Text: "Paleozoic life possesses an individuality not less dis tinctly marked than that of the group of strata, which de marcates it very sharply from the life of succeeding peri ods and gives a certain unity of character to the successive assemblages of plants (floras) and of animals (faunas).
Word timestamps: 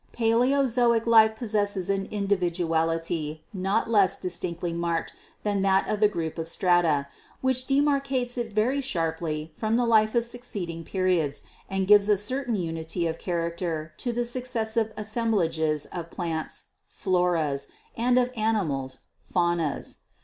"Paleozoic 0.13 1.05
life 1.05 1.35
possesses 1.35 1.87
an 1.87 2.07
individuality 2.09 3.43
not 3.53 3.87
less 3.87 4.17
dis 4.17 4.39
tinctly 4.39 4.73
marked 4.73 5.13
than 5.43 5.61
that 5.61 5.87
of 5.87 5.99
the 5.99 6.07
group 6.07 6.39
of 6.39 6.47
strata, 6.47 7.05
which 7.41 7.65
de 7.67 7.79
marcates 7.81 8.35
it 8.35 8.51
very 8.51 8.81
sharply 8.81 9.51
from 9.55 9.75
the 9.77 9.85
life 9.85 10.15
of 10.15 10.23
succeeding 10.23 10.83
peri 10.83 11.21
ods 11.21 11.43
and 11.69 11.85
gives 11.85 12.09
a 12.09 12.17
certain 12.17 12.55
unity 12.55 13.05
of 13.05 13.19
character 13.19 13.93
to 13.97 14.11
the 14.11 14.25
successive 14.25 14.91
assemblages 14.97 15.85
of 15.91 16.09
plants 16.09 16.69
(floras) 16.89 17.67
and 17.95 18.17
of 18.17 18.31
animals 18.35 19.01
(faunas). 19.31 19.97